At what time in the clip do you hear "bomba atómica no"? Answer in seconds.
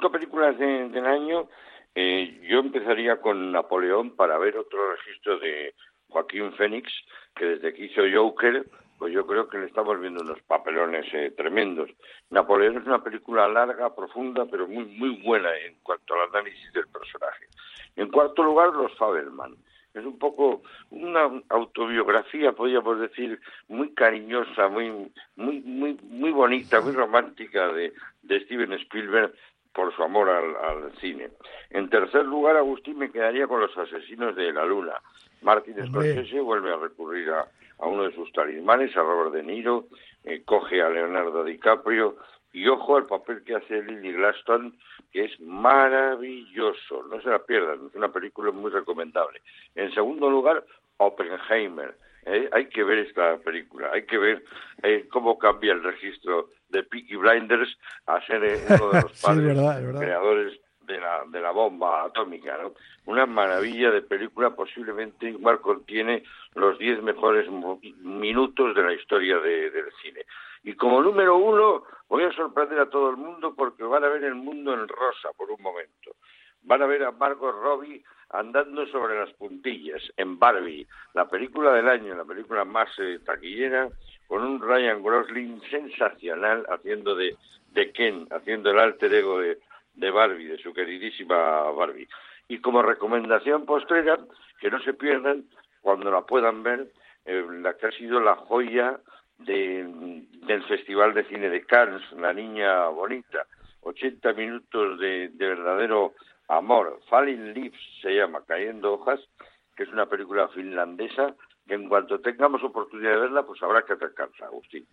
61.50-62.72